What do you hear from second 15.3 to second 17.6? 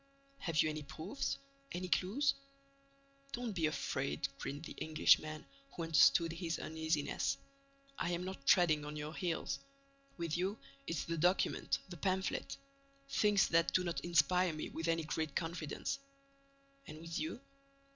confidence." "And with you?"